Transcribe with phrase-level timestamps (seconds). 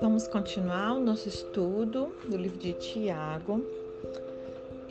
[0.00, 3.64] Vamos continuar o nosso estudo do livro de Tiago.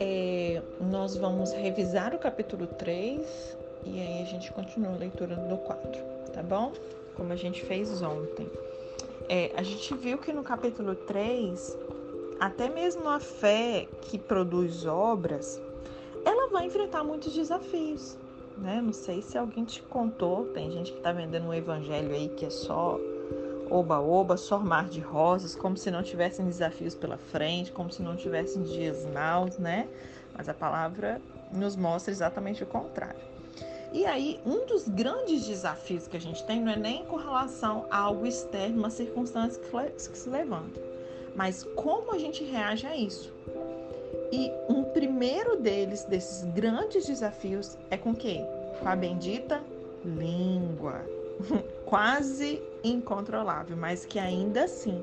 [0.00, 5.56] É, nós vamos revisar o capítulo 3 e aí a gente continua a leitura do
[5.58, 6.02] 4,
[6.32, 6.72] tá bom?
[7.16, 8.50] Como a gente fez ontem.
[9.28, 11.78] É, a gente viu que no capítulo 3,
[12.40, 15.60] até mesmo a fé que produz obras,
[16.24, 18.16] ela vai enfrentar muitos desafios,
[18.58, 18.80] né?
[18.80, 22.46] Não sei se alguém te contou, tem gente que está vendendo um evangelho aí que
[22.46, 22.98] é só
[23.70, 28.16] oba-oba, só mar de rosas, como se não tivessem desafios pela frente, como se não
[28.16, 29.88] tivessem dias maus, né?
[30.36, 31.20] Mas a palavra
[31.52, 33.20] nos mostra exatamente o contrário.
[33.92, 37.86] E aí, um dos grandes desafios que a gente tem não é nem com relação
[37.90, 40.80] a algo externo, uma circunstância que se levanta,
[41.36, 43.32] mas como a gente reage a isso.
[44.32, 48.44] E um primeiro deles, desses grandes desafios, é com quem?
[48.80, 49.62] Com a bendita
[50.04, 51.02] língua.
[51.86, 55.02] Quase incontrolável, mas que ainda assim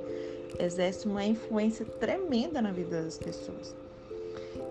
[0.59, 3.75] exerce uma influência tremenda na vida das pessoas.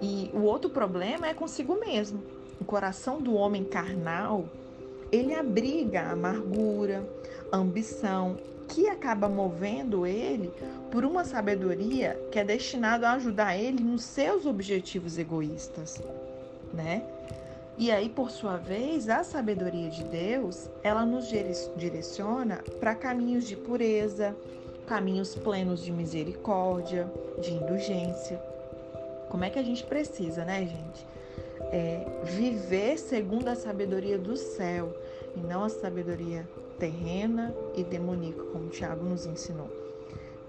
[0.00, 2.22] E o outro problema é consigo mesmo.
[2.60, 4.46] O coração do homem carnal,
[5.10, 7.06] ele abriga a amargura,
[7.50, 8.36] a ambição,
[8.68, 10.52] que acaba movendo ele
[10.92, 16.00] por uma sabedoria que é destinada a ajudar ele nos seus objetivos egoístas,
[16.72, 17.02] né?
[17.80, 21.28] E aí, por sua vez, a sabedoria de Deus, ela nos
[21.78, 24.36] direciona para caminhos de pureza,
[24.86, 28.36] caminhos plenos de misericórdia, de indulgência.
[29.30, 31.06] Como é que a gente precisa, né, gente?
[31.72, 34.94] É, viver segundo a sabedoria do céu
[35.34, 36.46] e não a sabedoria
[36.78, 39.89] terrena e demoníaca, como o Tiago nos ensinou.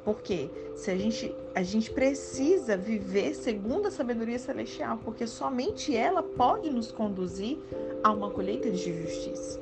[0.04, 6.24] Porque se a gente a gente precisa viver segundo a sabedoria celestial, porque somente ela
[6.24, 7.58] pode nos conduzir
[8.04, 9.60] a uma colheita de justiça.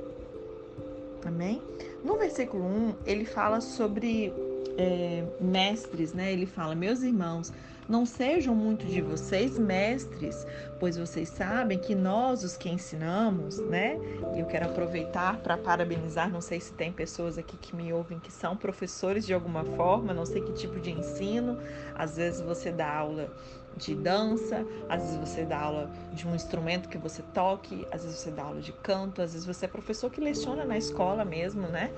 [1.26, 1.62] Amém?
[2.04, 4.34] No versículo 1, ele fala sobre
[4.78, 6.32] é, mestres, né?
[6.32, 7.52] Ele fala: Meus irmãos,
[7.90, 10.46] não sejam muito de vocês mestres,
[10.80, 13.98] pois vocês sabem que nós, os que ensinamos, né?
[14.38, 18.32] Eu quero aproveitar para parabenizar, não sei se tem pessoas aqui que me ouvem que
[18.32, 21.58] são professores de alguma forma, não sei que tipo de ensino.
[21.96, 23.28] Às vezes você dá aula
[23.76, 28.20] de dança, às vezes você dá aula de um instrumento que você toque, às vezes
[28.20, 31.68] você dá aula de canto, às vezes você é professor que leciona na escola mesmo,
[31.68, 31.92] né?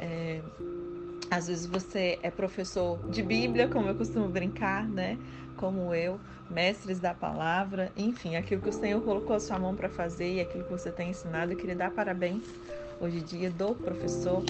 [0.00, 0.40] É,
[1.30, 5.18] às vezes você é professor de Bíblia, como eu costumo brincar, né?
[5.56, 6.20] Como eu,
[6.50, 10.40] mestres da palavra, enfim, aquilo que o Senhor colocou a sua mão para fazer e
[10.40, 12.44] aquilo que você tem ensinado, eu queria dar parabéns
[13.00, 14.42] hoje em dia do professor,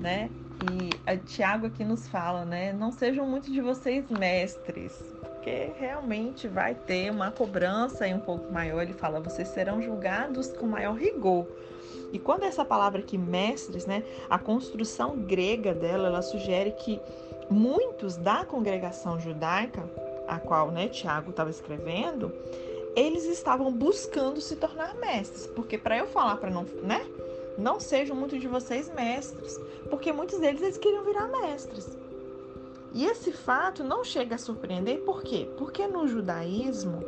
[0.00, 0.28] né?
[0.70, 2.72] E a Tiago aqui nos fala, né?
[2.72, 4.92] Não sejam muito de vocês mestres,
[5.22, 8.82] porque realmente vai ter uma cobrança aí um pouco maior.
[8.82, 11.46] Ele fala, vocês serão julgados com maior rigor
[12.12, 17.00] e quando essa palavra aqui, mestres, né, a construção grega dela, ela sugere que
[17.48, 19.88] muitos da congregação judaica,
[20.26, 22.32] a qual né, Tiago estava escrevendo,
[22.96, 25.46] eles estavam buscando se tornar mestres.
[25.46, 27.04] Porque para eu falar para não, né,
[27.56, 31.96] não sejam muitos de vocês mestres, porque muitos deles eles queriam virar mestres.
[32.92, 35.48] E esse fato não chega a surpreender, por quê?
[35.56, 37.04] Porque no judaísmo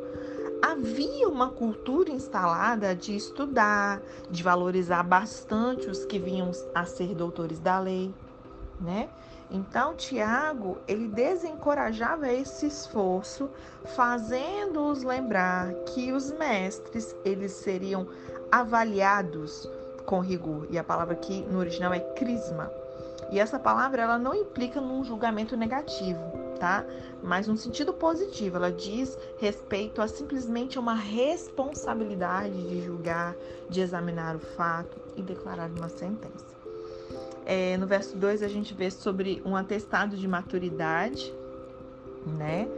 [0.62, 4.00] havia uma cultura instalada de estudar,
[4.30, 8.14] de valorizar bastante os que vinham a ser doutores da lei,
[8.80, 9.08] né?
[9.50, 13.50] Então, Tiago, ele desencorajava esse esforço,
[13.94, 18.06] fazendo-os lembrar que os mestres, eles seriam
[18.50, 19.68] avaliados
[20.06, 20.66] com rigor.
[20.70, 22.70] E a palavra aqui no original é crisma.
[23.30, 26.86] E essa palavra, ela não implica num julgamento negativo tá?
[27.20, 33.34] Mas no sentido positivo, ela diz respeito a simplesmente uma responsabilidade de julgar,
[33.68, 36.46] de examinar o fato e declarar uma sentença.
[37.44, 41.34] É, no verso 2 a gente vê sobre um atestado de maturidade,
[42.38, 42.68] né?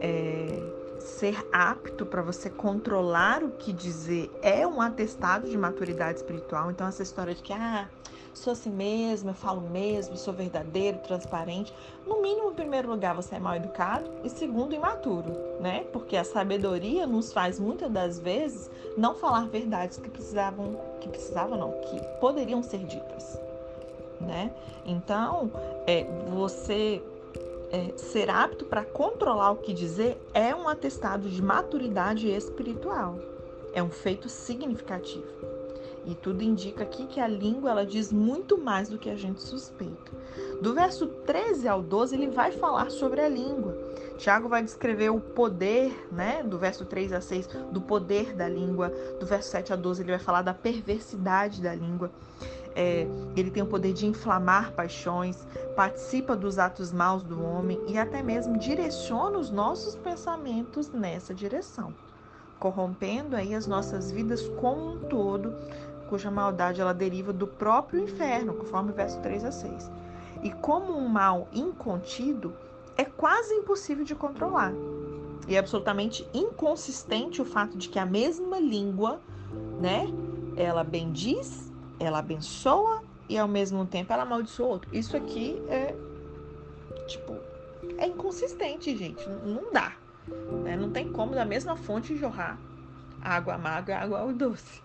[0.00, 6.68] É, ser apto para você controlar o que dizer é um atestado de maturidade espiritual.
[6.68, 7.88] Então, essa história de que, ah,
[8.34, 11.74] sou assim mesmo, eu falo mesmo, sou verdadeiro, transparente.
[12.06, 15.84] No mínimo, em primeiro lugar, você é mal educado e segundo, imaturo, né?
[15.92, 21.58] Porque a sabedoria nos faz muitas das vezes não falar verdades que precisavam, que precisavam
[21.58, 23.38] não, que poderiam ser ditas,
[24.20, 24.52] né?
[24.84, 25.50] Então,
[25.86, 27.02] é, você
[27.70, 33.18] é, ser apto para controlar o que dizer é um atestado de maturidade espiritual.
[33.72, 35.49] É um feito significativo.
[36.06, 39.42] E tudo indica aqui que a língua ela diz muito mais do que a gente
[39.42, 40.10] suspeita.
[40.62, 43.76] Do verso 13 ao 12, ele vai falar sobre a língua.
[44.16, 48.92] Tiago vai descrever o poder, né, do verso 3 a 6, do poder da língua.
[49.18, 52.10] Do verso 7 a 12, ele vai falar da perversidade da língua.
[52.74, 53.06] é,
[53.36, 58.22] ele tem o poder de inflamar paixões, participa dos atos maus do homem e até
[58.22, 61.92] mesmo direciona os nossos pensamentos nessa direção,
[62.58, 65.54] corrompendo aí as nossas vidas como um todo,
[66.10, 69.90] cuja maldade ela deriva do próprio inferno, conforme o verso 3 a 6.
[70.42, 72.52] E como um mal incontido,
[72.96, 74.72] é quase impossível de controlar.
[75.46, 79.20] E é absolutamente inconsistente o fato de que a mesma língua,
[79.80, 80.06] né,
[80.56, 84.90] ela bendiz, ela abençoa e ao mesmo tempo ela amaldiçoa o outro.
[84.92, 85.94] Isso aqui é
[87.06, 87.36] tipo
[87.96, 89.92] é inconsistente, gente, não dá.
[90.64, 90.76] Né?
[90.76, 92.58] Não tem como da mesma fonte jorrar
[93.22, 94.82] água amarga, água doce.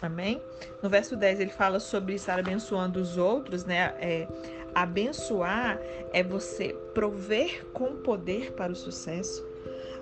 [0.00, 0.40] Amém?
[0.82, 3.94] No verso 10 ele fala sobre estar abençoando os outros, né?
[3.98, 4.28] É,
[4.74, 5.78] abençoar
[6.12, 9.44] é você prover com poder para o sucesso,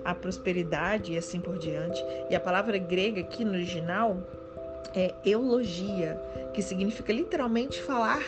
[0.05, 2.03] a prosperidade e assim por diante.
[2.29, 4.17] E a palavra grega aqui no original
[4.95, 6.19] é eulogia,
[6.53, 8.21] que significa literalmente falar,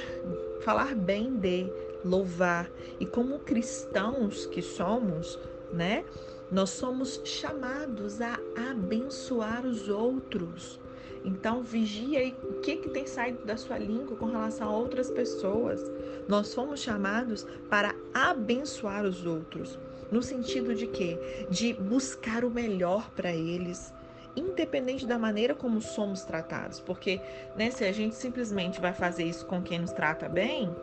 [0.61, 1.71] falar bem de,
[2.03, 2.69] louvar.
[2.99, 5.39] E como cristãos que somos,
[5.71, 6.03] né?
[6.51, 8.39] Nós somos chamados a
[8.71, 10.79] abençoar os outros.
[11.23, 15.09] Então, vigia aí o que, que tem saído da sua língua com relação a outras
[15.09, 15.81] pessoas.
[16.27, 19.77] Nós fomos chamados para abençoar os outros.
[20.11, 21.45] No sentido de quê?
[21.49, 23.93] De buscar o melhor para eles,
[24.35, 26.79] independente da maneira como somos tratados.
[26.79, 27.21] Porque
[27.55, 30.73] né, se a gente simplesmente vai fazer isso com quem nos trata bem,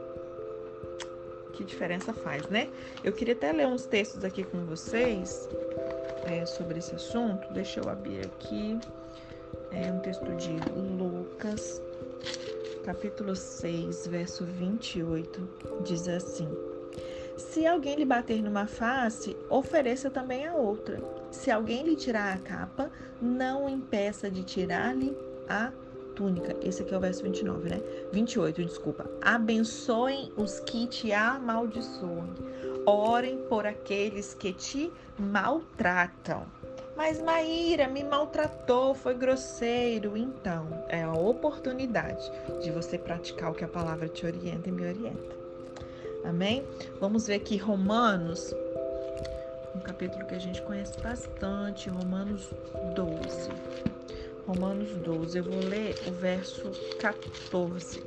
[1.57, 2.69] que diferença faz, né?
[3.03, 5.49] Eu queria até ler uns textos aqui com vocês
[6.25, 7.53] é, sobre esse assunto.
[7.53, 8.79] Deixa eu abrir aqui.
[9.71, 10.51] É um texto de
[10.99, 11.83] Lucas,
[12.85, 15.49] capítulo 6, verso 28.
[15.85, 16.49] Diz assim.
[17.37, 21.03] Se alguém lhe bater numa face, ofereça também a outra.
[21.31, 22.91] Se alguém lhe tirar a capa,
[23.21, 25.17] não impeça de tirar-lhe
[25.49, 25.71] a
[26.15, 26.57] túnica.
[26.63, 27.81] Esse aqui é o verso 29, né?
[28.13, 29.05] 28, desculpa.
[29.21, 32.31] Abençoem os que te amaldiçoam.
[32.87, 36.47] Orem por aqueles que te maltratam.
[36.97, 40.17] Mas Maíra me maltratou, foi grosseiro.
[40.17, 42.33] Então, é a oportunidade
[42.63, 45.37] de você praticar o que a palavra te orienta e me orienta.
[46.25, 46.67] Amém?
[46.99, 48.55] Vamos ver aqui Romanos,
[49.75, 52.49] um capítulo que a gente conhece bastante, Romanos
[52.95, 53.51] 12.
[54.47, 58.01] Romanos 12, eu vou ler o verso 14,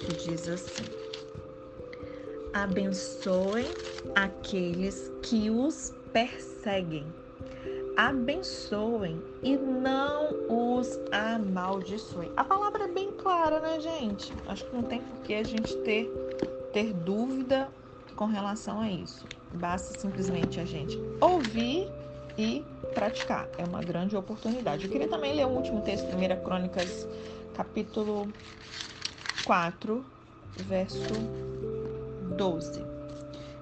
[0.00, 0.84] que diz assim:
[2.52, 3.66] Abençoem
[4.14, 7.04] aqueles que os perseguem
[7.96, 12.30] abençoem e não os amaldiçoem.
[12.36, 14.32] A palavra é bem clara, né, gente?
[14.46, 16.08] Acho que não tem por que a gente ter,
[16.72, 17.68] ter dúvida
[18.16, 19.26] com relação a isso.
[19.54, 21.88] Basta simplesmente a gente ouvir
[22.38, 22.64] e
[22.94, 23.48] praticar.
[23.58, 24.84] É uma grande oportunidade.
[24.84, 27.08] Eu queria também ler o último texto, 1 Crônicas,
[27.54, 28.28] capítulo
[29.44, 30.04] 4,
[30.66, 31.14] verso
[32.36, 32.84] 12,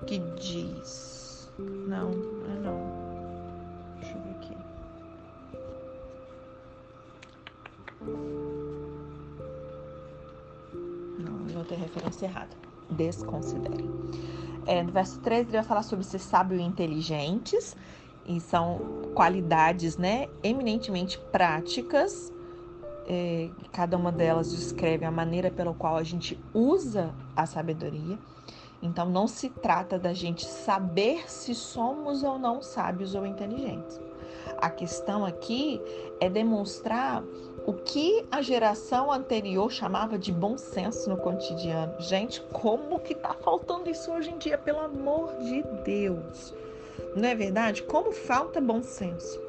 [0.06, 1.11] que diz.
[1.58, 3.02] Não, não é não.
[11.18, 12.56] Não, eu ter referência errada.
[12.90, 13.88] Desconsidere.
[14.66, 17.76] É, no verso 13, ele vai falar sobre ser sábio e inteligentes.
[18.24, 18.78] E são
[19.14, 22.32] qualidades, né, eminentemente práticas.
[23.06, 28.16] É, cada uma delas descreve a maneira pela qual a gente usa a sabedoria.
[28.82, 34.00] Então, não se trata da gente saber se somos ou não sábios ou inteligentes.
[34.58, 35.80] A questão aqui
[36.20, 37.22] é demonstrar
[37.66, 41.94] o que a geração anterior chamava de bom senso no cotidiano.
[42.00, 46.54] Gente, como que tá faltando isso hoje em dia, pelo amor de Deus?
[47.16, 47.82] Não é verdade?
[47.82, 49.40] Como falta bom senso.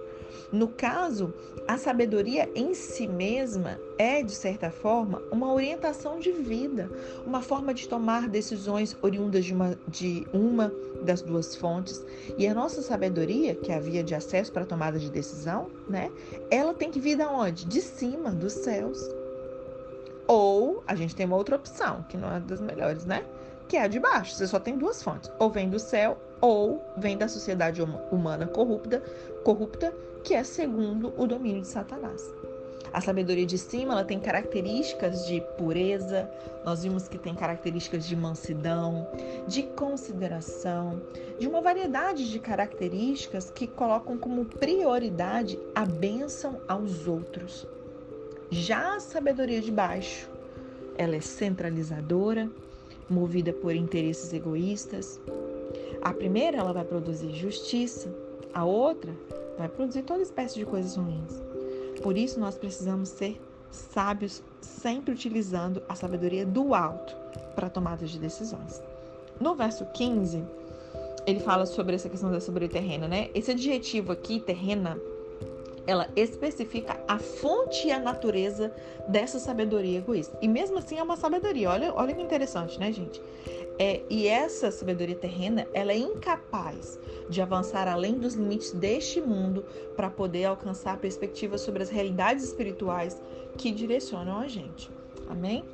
[0.52, 1.34] No caso,
[1.68, 6.90] a sabedoria em si mesma é, de certa forma, uma orientação de vida,
[7.26, 10.72] uma forma de tomar decisões oriundas de uma, de uma
[11.04, 12.04] das duas fontes.
[12.38, 15.70] E a nossa sabedoria, que é a via de acesso para a tomada de decisão,
[15.88, 16.12] né?
[16.50, 17.66] Ela tem que vir da onde?
[17.66, 19.00] De cima, dos céus.
[20.28, 23.26] Ou a gente tem uma outra opção, que não é das melhores, né?
[23.68, 24.36] Que é a de baixo.
[24.36, 25.32] Você só tem duas fontes.
[25.40, 27.82] Ou vem do céu, ou vem da sociedade
[28.12, 29.02] humana corrupta,
[29.46, 29.94] corrupta
[30.26, 32.22] que é segundo o domínio de Satanás.
[32.92, 36.30] A sabedoria de cima ela tem características de pureza,
[36.66, 39.08] nós vimos que tem características de mansidão,
[39.48, 41.02] de consideração,
[41.40, 47.66] de uma variedade de características que colocam como prioridade a bênção aos outros.
[48.52, 50.30] Já a sabedoria de baixo,
[50.98, 52.50] ela é centralizadora,
[53.10, 55.22] movida por interesses egoístas.
[56.04, 58.14] A primeira ela vai produzir justiça,
[58.54, 59.16] a outra
[59.58, 61.42] vai produzir toda espécie de coisas ruins.
[62.02, 63.42] Por isso, nós precisamos ser
[63.72, 67.16] sábios sempre utilizando a sabedoria do alto
[67.56, 68.84] para tomada de decisões.
[69.40, 70.44] No verso 15,
[71.26, 73.30] ele fala sobre essa questão da sabedoria terrena, né?
[73.34, 75.00] Esse adjetivo aqui, terrena,
[75.86, 78.74] ela especifica a fonte e a natureza
[79.08, 80.38] dessa sabedoria egoísta.
[80.42, 81.70] E mesmo assim é uma sabedoria.
[81.70, 83.22] Olha, olha que interessante, né, gente?
[83.80, 87.00] É, e essa sabedoria terrena, ela é incapaz
[87.30, 93.22] de avançar além dos limites deste mundo para poder alcançar perspectivas sobre as realidades espirituais
[93.58, 94.92] que direcionam a gente.
[95.28, 95.66] Amém?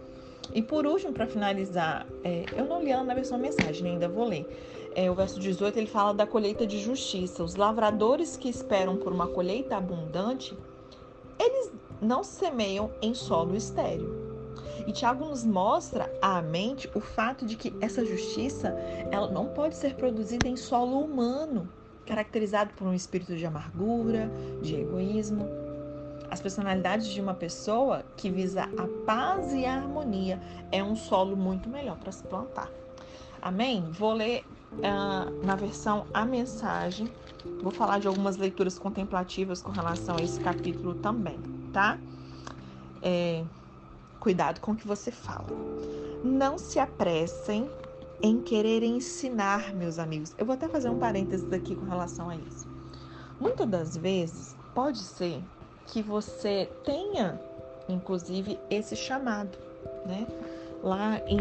[0.54, 4.26] E por último, para finalizar, é, eu não li ela na versão mensagem, ainda vou
[4.26, 4.48] ler.
[5.00, 7.42] É, o verso 18 ele fala da colheita de justiça.
[7.42, 10.58] Os lavradores que esperam por uma colheita abundante,
[11.40, 14.14] eles não semeiam em solo estéril.
[14.86, 18.76] E Tiago nos mostra à mente o fato de que essa justiça
[19.10, 21.70] ela não pode ser produzida em solo humano,
[22.06, 24.30] caracterizado por um espírito de amargura,
[24.62, 25.48] de egoísmo.
[26.30, 30.42] As personalidades de uma pessoa que visa a paz e a harmonia
[30.74, 32.70] é um solo muito melhor para se plantar.
[33.42, 33.90] Amém?
[33.92, 37.10] Vou ler uh, na versão A Mensagem.
[37.62, 41.40] Vou falar de algumas leituras contemplativas com relação a esse capítulo também,
[41.72, 41.98] tá?
[43.02, 43.44] É,
[44.20, 45.48] cuidado com o que você fala.
[46.24, 47.70] Não se apressem
[48.22, 50.34] em querer ensinar, meus amigos.
[50.38, 52.68] Eu vou até fazer um parênteses aqui com relação a isso.
[53.40, 55.42] Muitas das vezes pode ser
[55.88, 57.40] que você tenha,
[57.88, 59.58] inclusive, esse chamado,
[60.06, 60.28] né?
[60.84, 61.40] Lá em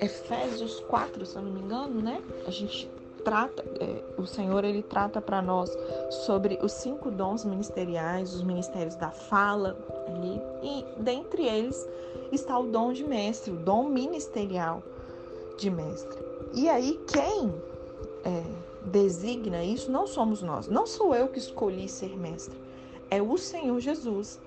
[0.00, 2.22] Efésios 4, se eu não me engano, né?
[2.46, 2.90] A gente
[3.24, 5.76] trata, é, o Senhor ele trata para nós
[6.26, 11.86] sobre os cinco dons ministeriais, os ministérios da fala, ali, e dentre eles
[12.32, 14.82] está o dom de mestre, o dom ministerial
[15.58, 16.18] de mestre.
[16.54, 17.54] E aí quem
[18.24, 18.42] é,
[18.86, 22.58] designa isso não somos nós, não sou eu que escolhi ser mestre,
[23.10, 24.40] é o Senhor Jesus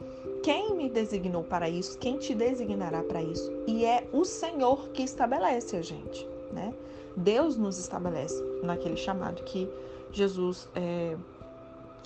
[0.44, 1.98] quem me designou para isso?
[1.98, 3.50] Quem te designará para isso?
[3.66, 6.74] E é o Senhor que estabelece a gente, né?
[7.16, 9.70] Deus nos estabelece naquele chamado que
[10.12, 11.16] Jesus é,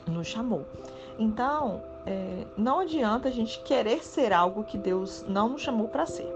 [0.08, 0.66] nos chamou.
[1.18, 6.06] Então, é, não adianta a gente querer ser algo que Deus não nos chamou para
[6.06, 6.32] ser.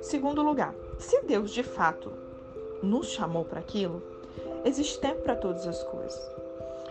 [0.00, 2.10] Segundo lugar, se Deus de fato
[2.82, 4.02] nos chamou para aquilo,
[4.64, 6.37] existe tempo para todas as coisas.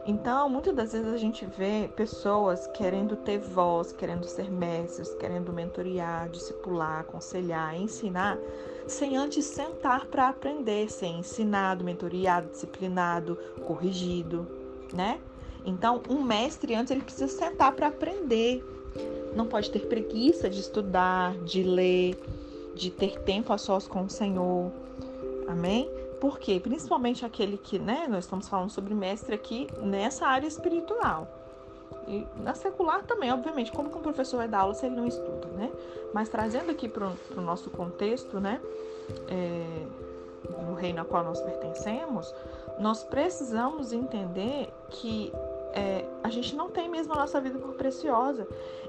[0.07, 5.51] Então, muitas das vezes a gente vê pessoas querendo ter voz, querendo ser mestres, querendo
[5.51, 8.37] mentorear, discipular, aconselhar, ensinar,
[8.87, 14.47] sem antes sentar para aprender, ser ensinado, mentoriado, disciplinado, corrigido,
[14.93, 15.19] né?
[15.65, 18.63] Então, um mestre antes ele precisa sentar para aprender.
[19.35, 22.17] Não pode ter preguiça de estudar, de ler,
[22.73, 24.71] de ter tempo a sós com o Senhor.
[25.49, 25.96] Amém?
[26.19, 26.59] Por quê?
[26.59, 31.27] Principalmente aquele que, né, nós estamos falando sobre mestre aqui nessa área espiritual.
[32.07, 35.05] E na secular também, obviamente, como que um professor vai dar aula se ele não
[35.05, 35.71] estuda, né?
[36.13, 38.61] Mas trazendo aqui para o nosso contexto, né,
[39.27, 39.85] é,
[40.65, 42.33] no reino ao qual nós pertencemos,
[42.79, 45.33] nós precisamos entender que
[45.73, 48.47] é, a gente não tem mesmo a nossa vida por preciosa.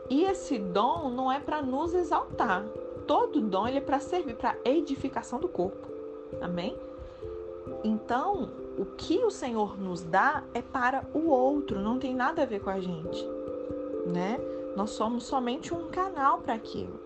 [0.09, 2.65] E esse dom não é para nos exaltar.
[3.07, 5.87] Todo dom ele é para servir para edificação do corpo.
[6.41, 6.77] Amém?
[7.85, 12.47] Então, o que o Senhor nos dá é para o outro, não tem nada a
[12.47, 13.27] ver com a gente,
[14.07, 14.39] né?
[14.77, 17.01] Nós somos somente um canal para aquilo.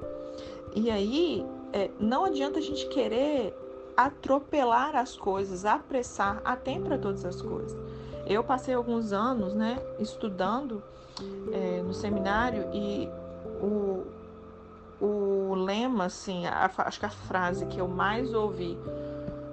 [0.75, 3.55] E aí, é, não adianta a gente querer
[3.97, 7.77] atropelar as coisas, apressar, há tempo para todas as coisas.
[8.27, 10.83] Eu passei alguns anos, né, estudando
[11.53, 13.09] é, no seminário e
[13.61, 14.05] o,
[15.01, 18.79] o lema, assim, a, acho que a frase que eu mais ouvi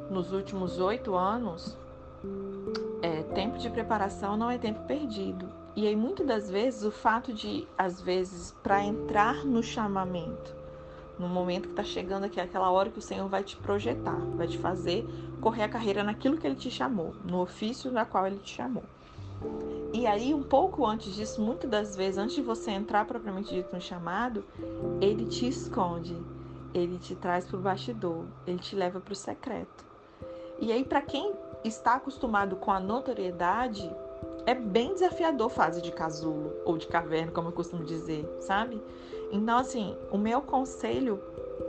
[0.10, 1.78] nos últimos oito anos,
[3.02, 5.48] é, tempo de preparação não é tempo perdido.
[5.76, 10.56] E aí, muitas das vezes, o fato de, às vezes, para entrar no chamamento,
[11.18, 14.48] no momento que está chegando aqui, aquela hora que o Senhor vai te projetar, vai
[14.48, 15.08] te fazer
[15.40, 18.84] correr a carreira naquilo que Ele te chamou, no ofício na qual Ele te chamou.
[19.94, 23.74] E aí, um pouco antes disso, muitas das vezes, antes de você entrar propriamente dito
[23.74, 24.44] no chamado,
[25.00, 26.16] Ele te esconde,
[26.74, 29.89] Ele te traz para o bastidor, Ele te leva para o secreto.
[30.62, 33.90] E aí, para quem está acostumado com a notoriedade,
[34.46, 38.82] é bem desafiador fase de casulo ou de caverna, como eu costumo dizer, sabe?
[39.32, 41.22] Então, assim, o meu conselho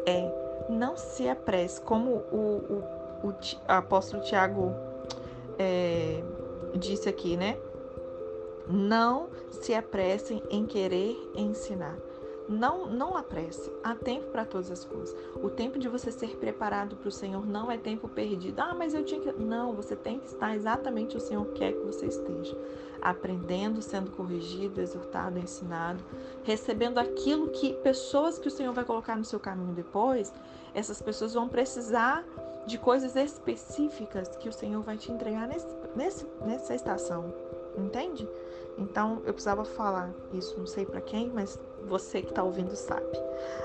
[0.07, 0.31] é
[0.69, 2.83] não se apresse, como o,
[3.23, 3.35] o, o
[3.69, 4.73] apóstolo Tiago
[5.59, 6.23] é,
[6.75, 7.59] disse aqui, né?
[8.69, 11.97] Não se apressem em querer ensinar.
[12.51, 13.71] Não, não apresse.
[13.85, 15.15] Há tempo para todas as coisas.
[15.41, 18.59] O tempo de você ser preparado para o Senhor não é tempo perdido.
[18.61, 19.33] Ah, mas eu tinha que.
[19.41, 22.59] Não, você tem que estar exatamente o Senhor quer que você esteja.
[23.01, 26.03] Aprendendo, sendo corrigido, exortado, ensinado,
[26.43, 30.33] recebendo aquilo que pessoas que o Senhor vai colocar no seu caminho depois,
[30.75, 32.25] essas pessoas vão precisar
[32.67, 37.33] de coisas específicas que o Senhor vai te entregar nesse, nesse, nessa estação.
[37.77, 38.29] Entende?
[38.79, 43.19] Então eu precisava falar isso, não sei para quem, mas você que está ouvindo sabe.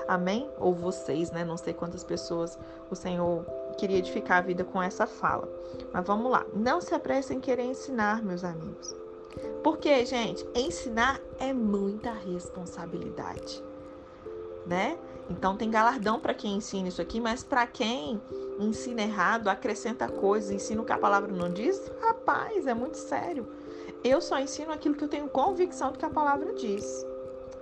[0.06, 0.48] Amém?
[0.58, 1.44] Ou vocês, né?
[1.44, 2.58] Não sei quantas pessoas
[2.90, 3.44] o Senhor
[3.76, 5.48] queria edificar a vida com essa fala.
[5.92, 6.44] Mas vamos lá.
[6.54, 8.94] Não se apressem em querer ensinar, meus amigos.
[9.62, 13.62] Porque, gente, ensinar é muita responsabilidade,
[14.66, 14.98] né?
[15.28, 18.20] Então tem galardão para quem ensina isso aqui, mas para quem
[18.58, 23.46] ensina errado, acrescenta coisas, ensina o que a palavra não diz, rapaz, é muito sério.
[24.08, 27.04] Eu só ensino aquilo que eu tenho convicção do que a palavra diz.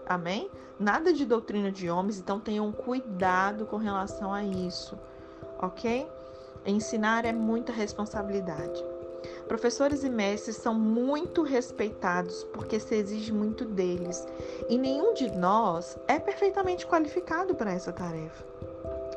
[0.05, 0.51] Amém?
[0.79, 4.99] Nada de doutrina de homens, então tenham cuidado com relação a isso,
[5.59, 6.07] ok?
[6.67, 8.85] Ensinar é muita responsabilidade.
[9.49, 14.29] Professores e mestres são muito respeitados porque se exige muito deles
[14.69, 18.45] e nenhum de nós é perfeitamente qualificado para essa tarefa.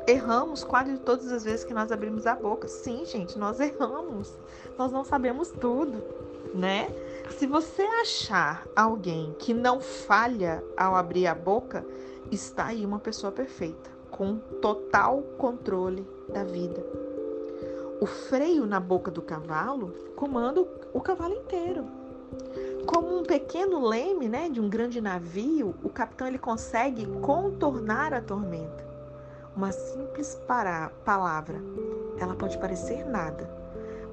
[0.06, 2.66] Erramos quase todas as vezes que nós abrimos a boca.
[2.68, 4.32] Sim, gente, nós erramos.
[4.78, 6.02] Nós não sabemos tudo,
[6.54, 6.88] né?
[7.30, 11.84] Se você achar alguém que não falha ao abrir a boca,
[12.32, 16.84] está aí uma pessoa perfeita, com total controle da vida.
[18.00, 21.84] O freio na boca do cavalo comanda o cavalo inteiro.
[22.86, 28.20] Como um pequeno leme, né, de um grande navio, o capitão ele consegue contornar a
[28.20, 28.86] tormenta.
[29.54, 30.40] Uma simples
[31.04, 31.60] palavra,
[32.18, 33.50] ela pode parecer nada,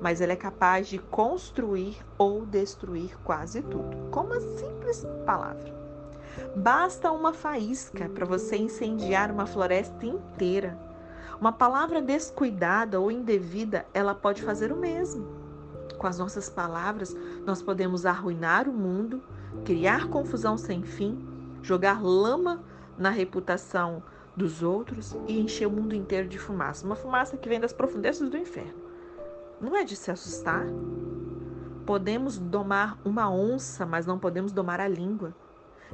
[0.01, 5.73] mas ela é capaz de construir ou destruir quase tudo, com uma simples palavra.
[6.55, 10.77] Basta uma faísca para você incendiar uma floresta inteira.
[11.39, 15.27] Uma palavra descuidada ou indevida, ela pode fazer o mesmo.
[15.97, 19.21] Com as nossas palavras, nós podemos arruinar o mundo,
[19.63, 21.17] criar confusão sem fim,
[21.61, 22.63] jogar lama
[22.97, 24.03] na reputação
[24.35, 26.85] dos outros e encher o mundo inteiro de fumaça.
[26.85, 28.84] Uma fumaça que vem das profundezas do inferno.
[29.59, 30.65] Não é de se assustar.
[31.85, 35.33] Podemos domar uma onça, mas não podemos domar a língua.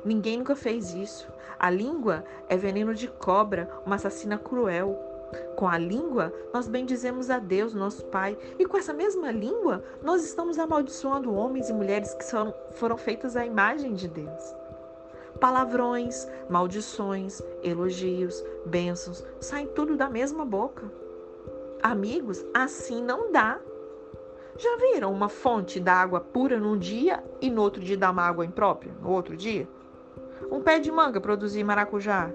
[0.03, 1.27] Ninguém nunca fez isso.
[1.59, 4.97] A língua é veneno de cobra, uma assassina cruel.
[5.55, 10.25] Com a língua, nós bendizemos a Deus, nosso Pai, e com essa mesma língua, nós
[10.25, 14.55] estamos amaldiçoando homens e mulheres que são, foram feitos à imagem de Deus.
[15.39, 21.00] Palavrões, maldições, elogios, bênçãos, saem tudo da mesma boca.
[21.83, 23.59] Amigos, assim não dá.
[24.55, 28.21] Já viram uma fonte da água pura num dia e no outro dia dá uma
[28.21, 28.93] água imprópria?
[29.01, 29.67] No outro dia?
[30.51, 32.29] Um pé de manga produzir maracujá?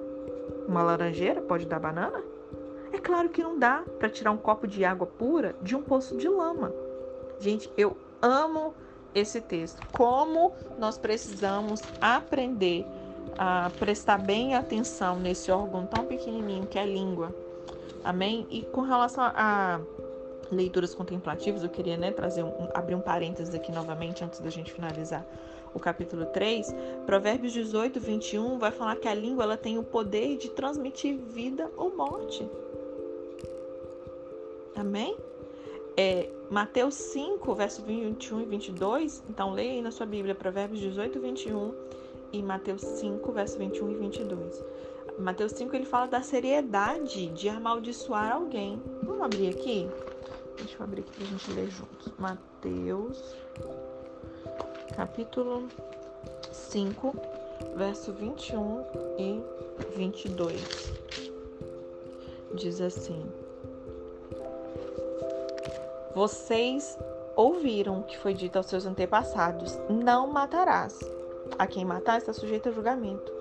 [0.67, 2.21] Uma laranjeira pode dar banana?
[2.93, 6.17] É claro que não dá para tirar um copo de água pura de um poço
[6.17, 6.73] de lama.
[7.39, 8.75] Gente, eu amo
[9.15, 9.81] esse texto.
[9.93, 12.85] Como nós precisamos aprender
[13.39, 17.46] a prestar bem atenção nesse órgão tão pequenininho que é a língua
[18.05, 18.47] Amém?
[18.51, 19.81] E com relação a
[20.51, 24.73] leituras contemplativas, eu queria né, trazer um, abrir um parênteses aqui novamente antes da gente
[24.73, 25.27] finalizar
[25.75, 26.75] o capítulo 3.
[27.05, 31.71] Provérbios 18, 21 vai falar que a língua ela tem o poder de transmitir vida
[31.77, 32.49] ou morte.
[34.75, 35.17] Amém?
[35.97, 39.25] É, Mateus 5, verso 21 e 22.
[39.29, 41.75] Então, leia aí na sua Bíblia, Provérbios 18, 21
[42.33, 44.65] e Mateus 5, verso 21 e 22.
[45.19, 48.81] Mateus 5 ele fala da seriedade de amaldiçoar alguém.
[49.03, 49.89] Vamos abrir aqui?
[50.59, 52.13] Deixa eu abrir aqui para a gente ler juntos.
[52.19, 53.35] Mateus,
[54.95, 55.69] capítulo
[56.53, 57.15] 5,
[57.77, 58.85] verso 21
[59.19, 59.43] e
[59.97, 60.93] 22.
[62.55, 63.25] Diz assim:
[66.15, 66.99] Vocês
[67.35, 70.99] ouviram o que foi dito aos seus antepassados: Não matarás.
[71.59, 73.36] A quem matar está sujeito a julgamento.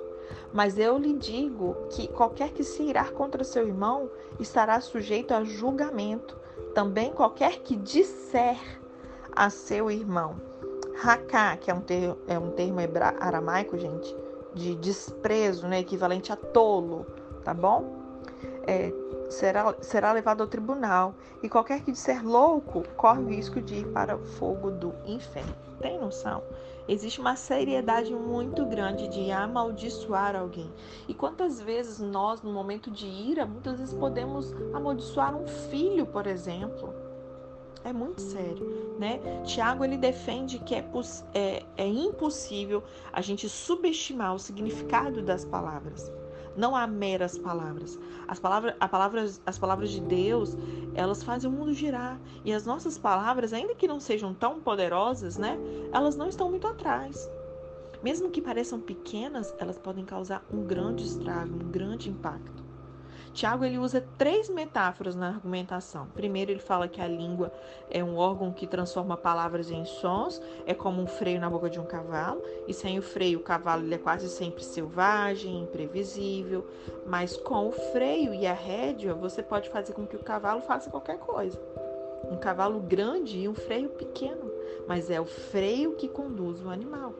[0.54, 4.10] Mas eu lhe digo que qualquer que se irá contra seu irmão
[4.40, 6.38] estará sujeito a julgamento.
[6.74, 8.58] Também qualquer que disser
[9.36, 10.36] a seu irmão.
[10.96, 12.80] Raká, que é um termo, é um termo
[13.20, 14.16] aramaico, gente,
[14.54, 17.06] de desprezo, né, equivalente a tolo,
[17.44, 17.98] tá bom?
[18.66, 18.92] É,
[19.30, 21.16] será, será levado ao tribunal.
[21.42, 25.56] E qualquer que disser louco corre o risco de ir para o fogo do inferno.
[25.80, 26.42] Tem noção?
[26.88, 30.72] Existe uma seriedade muito grande de amaldiçoar alguém.
[31.08, 36.28] E quantas vezes nós, no momento de ira, muitas vezes podemos amaldiçoar um filho, por
[36.28, 36.94] exemplo.
[37.84, 39.20] É muito sério, né?
[39.44, 40.84] Tiago ele defende que é,
[41.36, 42.84] é, é impossível
[43.14, 46.12] a gente subestimar o significado das palavras.
[46.56, 48.00] Não há meras palavras.
[48.28, 50.56] As palavras, a palavras, as palavras de Deus,
[50.94, 52.20] elas fazem o mundo girar.
[52.44, 55.58] E as nossas palavras, ainda que não sejam tão poderosas, né?
[55.92, 57.30] Elas não estão muito atrás.
[58.02, 62.65] Mesmo que pareçam pequenas, elas podem causar um grande estrago, um grande impacto.
[63.36, 66.08] Tiago ele usa três metáforas na argumentação.
[66.16, 67.52] Primeiro, ele fala que a língua
[67.92, 71.78] é um órgão que transforma palavras em sons, é como um freio na boca de
[71.78, 76.66] um cavalo, e sem o freio, o cavalo ele é quase sempre selvagem, imprevisível,
[77.06, 80.90] mas com o freio e a rédea, você pode fazer com que o cavalo faça
[80.90, 81.60] qualquer coisa.
[82.32, 84.50] Um cavalo grande e um freio pequeno,
[84.88, 87.14] mas é o freio que conduz o animal.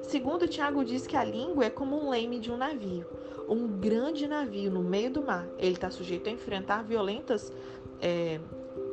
[0.00, 3.06] Segundo, Tiago diz que a língua é como um leme de um navio
[3.48, 7.52] um grande navio no meio do mar, ele está sujeito a enfrentar violentas
[8.00, 8.40] é,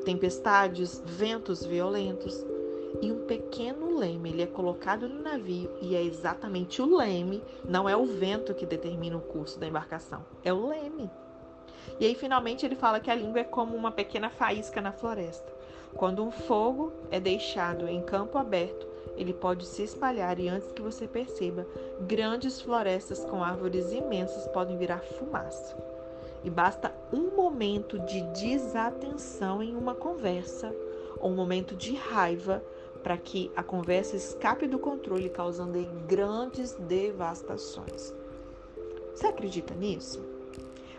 [0.05, 2.45] tempestades, ventos violentos.
[3.01, 7.87] E um pequeno leme, ele é colocado no navio e é exatamente o leme, não
[7.87, 11.09] é o vento que determina o curso da embarcação, é o leme.
[11.99, 15.51] E aí finalmente ele fala que a língua é como uma pequena faísca na floresta.
[15.93, 20.81] Quando um fogo é deixado em campo aberto, ele pode se espalhar e antes que
[20.81, 21.67] você perceba,
[22.01, 25.77] grandes florestas com árvores imensas podem virar fumaça.
[26.43, 30.73] E basta um momento de desatenção em uma conversa
[31.19, 32.63] ou um momento de raiva
[33.03, 38.13] para que a conversa escape do controle, causando grandes devastações.
[39.13, 40.21] Você acredita nisso?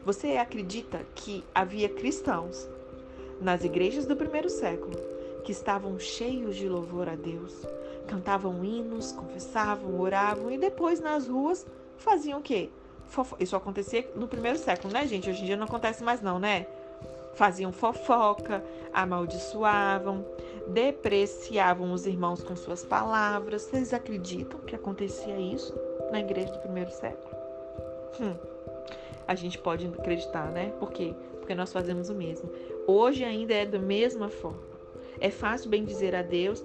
[0.04, 2.68] Você acredita que havia cristãos
[3.40, 5.09] nas igrejas do primeiro século
[5.40, 7.66] que estavam cheios de louvor a Deus,
[8.06, 12.70] cantavam hinos, confessavam, oravam e depois nas ruas faziam o quê?
[13.38, 15.28] Isso acontecia no primeiro século, né, gente?
[15.28, 16.66] Hoje em dia não acontece mais não, né?
[17.34, 20.24] Faziam fofoca, amaldiçoavam,
[20.68, 23.62] depreciavam os irmãos com suas palavras.
[23.62, 25.74] Vocês acreditam que acontecia isso
[26.10, 27.34] na igreja do primeiro século?
[28.20, 28.34] Hum,
[29.26, 30.72] a gente pode acreditar, né?
[30.78, 31.14] Por quê?
[31.38, 32.50] Porque nós fazemos o mesmo.
[32.86, 34.69] Hoje ainda é da mesma forma.
[35.20, 36.64] É fácil bem dizer a Deus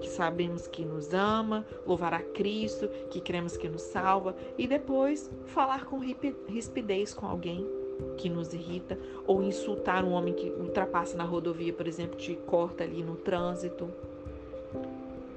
[0.00, 5.30] que sabemos que nos ama, louvar a Cristo, que cremos que nos salva, e depois
[5.46, 5.98] falar com
[6.48, 7.66] rispidez com alguém
[8.18, 12.84] que nos irrita, ou insultar um homem que ultrapassa na rodovia, por exemplo, te corta
[12.84, 13.88] ali no trânsito.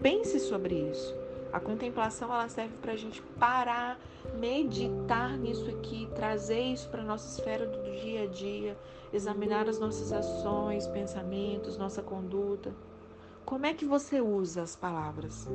[0.01, 1.15] Pense sobre isso.
[1.51, 3.99] A contemplação ela serve para a gente parar,
[4.35, 8.77] meditar nisso aqui, trazer isso para a nossa esfera do dia a dia,
[9.11, 12.71] examinar as nossas ações, pensamentos, nossa conduta.
[13.45, 15.47] Como é que você usa as palavras?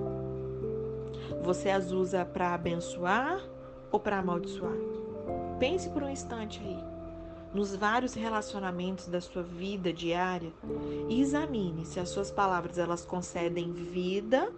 [1.42, 3.40] Você as usa para abençoar
[3.92, 4.76] ou para amaldiçoar?
[5.60, 6.78] Pense por um instante aí,
[7.54, 10.52] nos vários relacionamentos da sua vida diária
[11.08, 14.52] e examine se as suas palavras elas concedem vida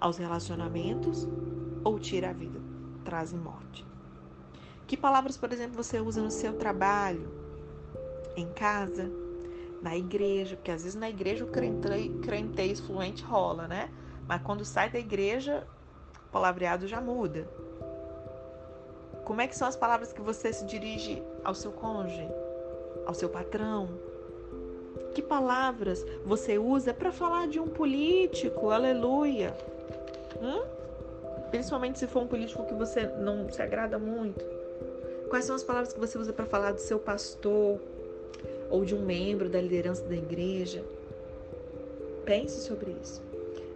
[0.00, 1.28] aos relacionamentos
[1.84, 2.60] ou tira a vida,
[3.04, 3.86] trazem morte.
[4.86, 7.28] Que palavras, por exemplo, você usa no seu trabalho,
[8.36, 9.10] em casa?
[9.82, 13.90] na igreja, porque às vezes na igreja o crentez fluente rola, né?
[14.26, 15.66] Mas quando sai da igreja,
[16.28, 17.48] o palavreado já muda.
[19.24, 22.28] Como é que são as palavras que você se dirige ao seu cônjuge,
[23.06, 23.88] ao seu patrão?
[25.14, 28.70] Que palavras você usa para falar de um político?
[28.70, 29.56] Aleluia.
[30.40, 30.62] Hum?
[31.50, 34.44] Principalmente se for um político que você não se agrada muito.
[35.28, 37.80] Quais são as palavras que você usa para falar do seu pastor,
[38.70, 40.84] ou de um membro da liderança da igreja.
[42.24, 43.20] Pense sobre isso.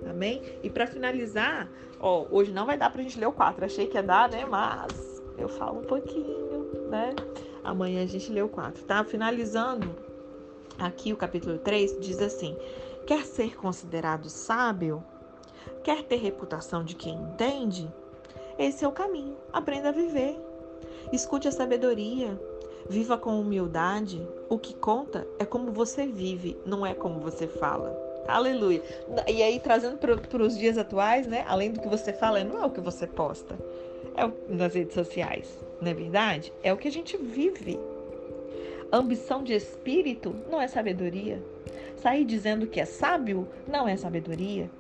[0.09, 0.41] Amém?
[0.63, 3.65] E para finalizar, ó, hoje não vai dar para a gente ler o 4.
[3.65, 4.47] Achei que ia dar, né?
[4.47, 7.15] Mas eu falo um pouquinho, né?
[7.65, 9.03] Amanhã a gente lê o 4, tá?
[9.03, 9.97] Finalizando
[10.79, 12.57] aqui o capítulo 3, diz assim:
[13.07, 15.03] Quer ser considerado sábio?
[15.83, 17.89] Quer ter reputação de quem entende?
[18.59, 19.37] Esse é o caminho.
[19.53, 20.37] Aprenda a viver.
[21.13, 22.39] Escute a sabedoria.
[22.89, 24.27] Viva com humildade.
[24.49, 28.05] O que conta é como você vive, não é como você fala.
[28.27, 28.83] Aleluia.
[29.29, 31.45] E aí, trazendo para os dias atuais, né?
[31.47, 33.59] Além do que você fala, não é o que você posta.
[34.17, 36.53] É o, nas redes sociais, não é verdade?
[36.63, 37.79] É o que a gente vive.
[38.93, 41.43] Ambição de espírito não é sabedoria.
[41.97, 44.71] Sair dizendo que é sábio não é sabedoria.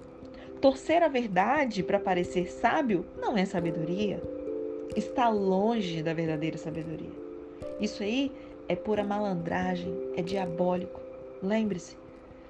[0.60, 4.22] Torcer a verdade para parecer sábio não é sabedoria.
[4.96, 7.12] Está longe da verdadeira sabedoria.
[7.80, 8.32] Isso aí
[8.68, 11.00] é pura malandragem, é diabólico.
[11.42, 11.96] Lembre-se,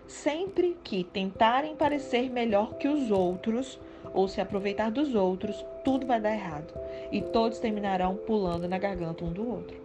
[0.06, 3.78] sempre que tentarem parecer melhor que os outros
[4.12, 6.72] ou se aproveitar dos outros, tudo vai dar errado
[7.10, 9.76] e todos terminarão pulando na garganta um do outro.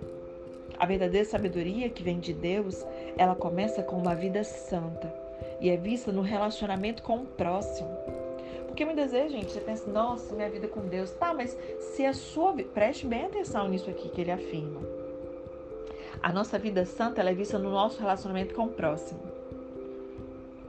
[0.78, 2.86] A verdadeira sabedoria que vem de Deus,
[3.18, 5.14] ela começa com uma vida santa,
[5.60, 7.90] e é vista no relacionamento com o próximo.
[8.68, 11.12] Porque muitas vezes, gente, você pensa, nossa, minha vida com Deus.
[11.12, 12.54] Tá, mas se a sua.
[12.54, 14.82] Preste bem atenção nisso aqui que ele afirma.
[16.22, 19.20] A nossa vida santa é vista no nosso relacionamento com o próximo.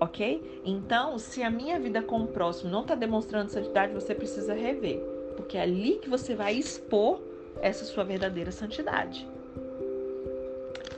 [0.01, 0.63] Ok?
[0.65, 4.99] Então, se a minha vida com o próximo não está demonstrando santidade, você precisa rever.
[5.37, 7.21] Porque é ali que você vai expor
[7.61, 9.29] essa sua verdadeira santidade.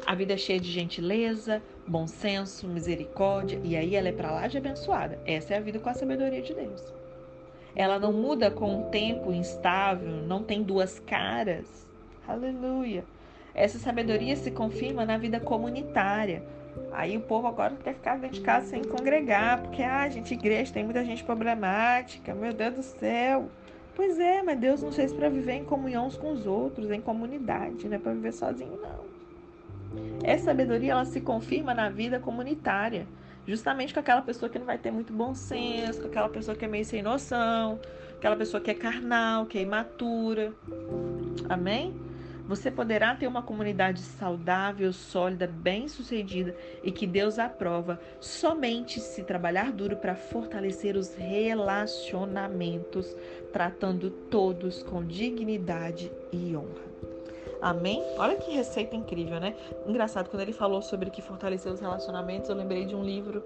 [0.07, 4.47] A vida é cheia de gentileza, bom senso, misericórdia, e aí ela é para lá
[4.47, 5.19] de abençoada.
[5.27, 6.93] Essa é a vida com a sabedoria de Deus.
[7.75, 11.89] Ela não muda com um tempo instável, não tem duas caras.
[12.27, 13.05] Aleluia.
[13.55, 16.43] Essa sabedoria se confirma na vida comunitária.
[16.93, 20.73] Aí o povo agora quer ficar dentro de casa sem congregar, porque, ah, gente, igreja
[20.73, 23.49] tem muita gente problemática, meu Deus do céu.
[23.95, 27.01] Pois é, mas Deus nos fez para viver em comunhão uns com os outros, em
[27.01, 29.22] comunidade, não é para viver sozinho, não.
[30.23, 33.07] Essa sabedoria ela se confirma na vida comunitária,
[33.47, 36.65] justamente com aquela pessoa que não vai ter muito bom senso, com aquela pessoa que
[36.65, 37.81] é meio sem noção,
[38.17, 40.53] aquela pessoa que é carnal, que é imatura.
[41.49, 41.95] Amém?
[42.47, 49.73] Você poderá ter uma comunidade saudável, sólida, bem-sucedida e que Deus aprova somente se trabalhar
[49.73, 53.15] duro para fortalecer os relacionamentos,
[53.53, 56.92] tratando todos com dignidade e honra.
[57.63, 58.03] Amém?
[58.19, 59.55] Olha que receita incrível, né?
[59.87, 63.41] Engraçado, quando ele falou sobre que fortalecer os relacionamentos, eu lembrei de um livro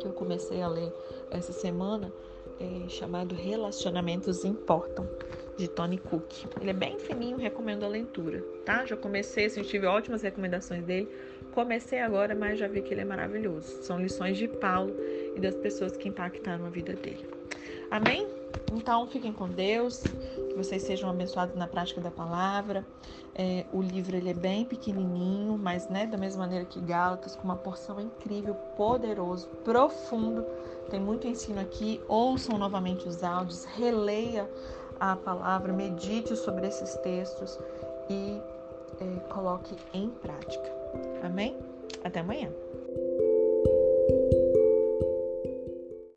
[0.00, 0.90] que eu comecei a ler
[1.30, 2.10] essa semana,
[2.58, 5.06] é, chamado Relacionamentos Importam,
[5.58, 6.46] de Tony Cook.
[6.58, 8.86] Ele é bem fininho, recomendo a leitura, tá?
[8.86, 11.06] Já comecei, assim, tive ótimas recomendações dele.
[11.52, 13.82] Comecei agora, mas já vi que ele é maravilhoso.
[13.82, 14.96] São lições de Paulo
[15.36, 17.28] e das pessoas que impactaram a vida dele.
[17.90, 18.26] Amém?
[18.72, 20.02] Então, fiquem com Deus,
[20.50, 22.84] que vocês sejam abençoados na prática da palavra.
[23.34, 27.44] É, o livro ele é bem pequenininho, mas né, da mesma maneira que Gálatas, com
[27.44, 30.44] uma porção incrível, poderoso, profundo.
[30.90, 32.00] Tem muito ensino aqui.
[32.08, 34.50] Ouçam novamente os áudios, releia
[34.98, 37.58] a palavra, medite sobre esses textos
[38.10, 38.40] e
[39.00, 40.70] é, coloque em prática.
[41.22, 41.56] Amém?
[42.04, 42.50] Até amanhã.